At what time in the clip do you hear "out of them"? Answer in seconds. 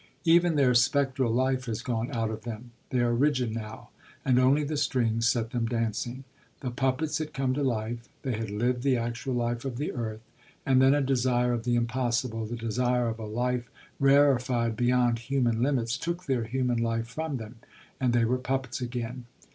2.11-2.71